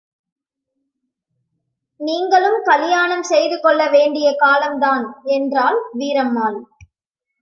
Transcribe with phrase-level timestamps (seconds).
[1.99, 5.05] நீங்களும் கலியாணம் செய்து கொள்ள வேண்டிய காலம் தான்
[5.29, 6.59] என்றாள் வீரம்மாள்.